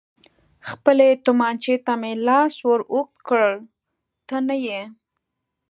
خپلې 0.69 1.07
تومانچې 1.25 1.75
ته 1.85 1.93
مې 2.01 2.11
لاس 2.27 2.53
ور 2.67 2.81
اوږد 2.93 3.15
کړ، 3.27 3.43
ته 4.27 4.35
نه 4.47 4.55
یې. 4.65 4.81